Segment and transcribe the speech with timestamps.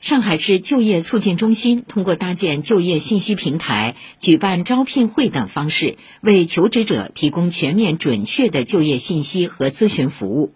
[0.00, 10.52] 上海市就业促进中心通过搭建就业信息平台、举办招聘会等方式，为求职者提供全面准确的就业信息和咨询服务。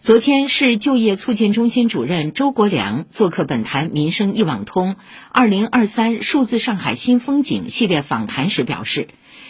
[0.00, 4.92] 昨天，市就业促进中心主任周国良做客本台《民生一网通》
[5.30, 9.08] 二零二三数字上海新风景系列访谈时表示，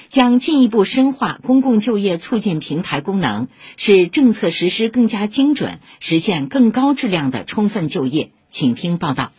[0.09, 3.47] 将进一步深化公共就业促进平台功能，
[3.77, 8.31] 使政策实施更加精准，实现更高质量的充分就业。
[8.55, 9.33] 请听报道。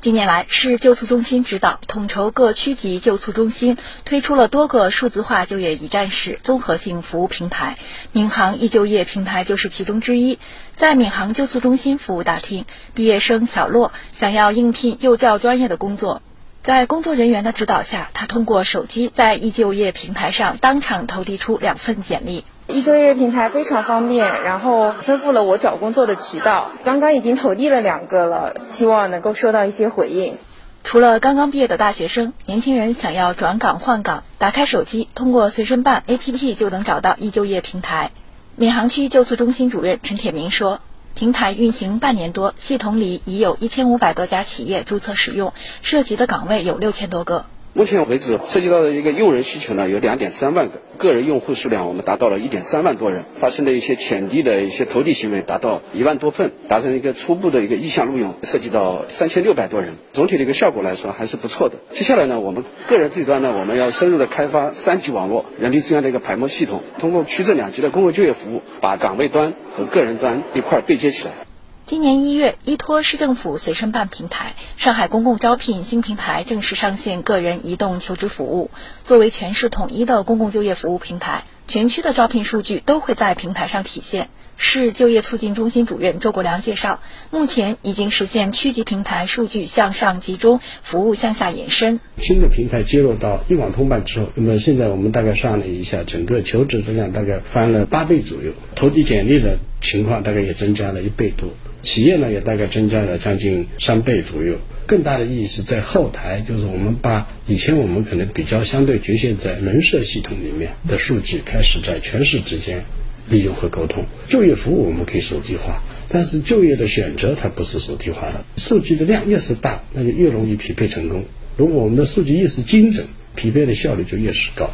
[0.00, 7.76] 近年来，市救促中心指导统筹各区级救促中心推出了多个数字化就业一站式综合性服务平台，
[8.12, 10.38] 闵行易就业平台就是其中之一。
[10.72, 12.64] 在闵行救促中心服务大厅，
[12.94, 16.22] 毕业生小洛想要应聘幼教专业的工作，
[16.62, 22.44] 在工作人员的指导下，他通过手机在易就业平台上当场投递出两份简历。
[22.70, 26.70] 易就业平台非常方便，然后丰富了我找工作的渠道。
[26.84, 30.36] 刚刚已经投递了两个了，希望能够收到一些回应。
[30.84, 38.10] 除了刚刚毕业的大学生，年轻人想要转岗换岗，打开手机，通过随身办 APP 就能找到易就业平台。
[38.56, 40.80] 闵行区就促中心主任陈铁明说
[41.16, 61.76] ：“平台运行半年多，系统里已有一千五百多家企业注册使用，涉及的岗位有六千多个。”目前为止，涉及到的一个用人需求呢，有两点三万个个人用户数量，我们达到了一点三万多人，发生的一些潜力的一些投递行为达到一万多份，达成一个初步的一个意向录用，涉及到三千六百多人，总体的一个效果来说还是不错的。
[61.90, 71.47] 接下来呢，我们个人这一端呢，我们要深入的开发三级网络人力资源的一个排摸系统，通过区镇两级的公共就业服务，把岗位端和个人端一块对接起来。
[71.88, 78.70] 今年一月，依托市政府随身办平台，上海公共招聘新平台正式上线个人移动求职服务。
[79.06, 84.30] 作为全市统一的公共就业服务平台，全区的招聘数据都会在平台上体现。
[84.56, 92.00] 市就业促进中心主任周国良介绍，目前已经实现区级平台数据向上集中，服务向下延伸。
[92.16, 101.50] 新的平台接入到一网通办之后，那么现在我们大概算了一下，整个求职的量大概翻了八倍左右，投递简历的情况大概也增加了一倍多。
[101.82, 104.56] 企业呢也大概增加了将近三倍左右，
[104.88, 112.86] 更大的意义是在后台，就是我们把以前我们可能比较相对局限在人社系统里面的数据，开始在全市之间
[113.28, 114.06] 利用和沟通。
[114.28, 118.42] 就业服务我们可以手机化，但是就业的选择它不是手机化的。
[118.56, 121.26] 数据的量越是大，那就越容易匹配成功。
[121.58, 124.70] 如果我们的数据越是精准，匹配的效率就越是高。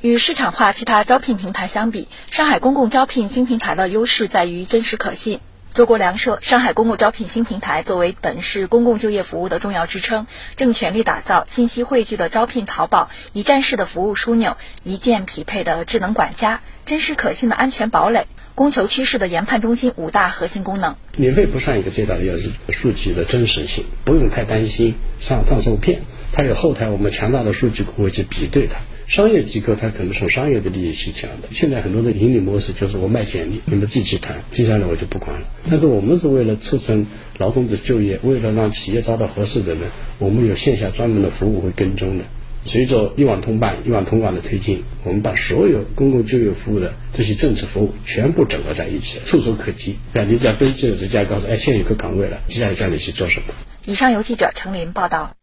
[0.00, 5.40] 与市场化其他招聘平台相比，上海公共招聘新平台的优势在于真实可信。
[5.72, 10.26] 周国良说：“上海公共招聘新平台作为本市公共就业服务的重要支撑，
[10.56, 18.26] 正全力打造信息汇聚的招聘淘宝、一站式的服务枢纽、一键匹配的智能管家、真实可信的安全堡垒、
[18.56, 20.96] 供求趋势的研判中心五大核心功能。
[21.16, 28.80] 免费不算一个最大的要素，数据的真实性不用太担心上当受骗，它有后台我们强大的数据库去比对它。”
[29.10, 35.48] 商业机构它可能从商业的利益去讲的，现在很多的盈利模式就是我卖简历，你们自己去谈，接下来我就不管了。
[35.68, 37.04] 但是我们是为了促成
[37.36, 39.90] 劳动者就业，为了让企业招到合适的人，
[40.20, 42.24] 我们有线下专门的服务会跟踪的。
[42.64, 49.96] 随着一网通办、一网通管的推进，我们把所有公共就业服务的这些政策服务全部整合在一起，触手可及。
[50.12, 53.46] 那你只要登记了，直接告诉，哎，现在有个岗位了，接下来叫你去做什么。
[53.86, 55.34] 以上由记者程林报道。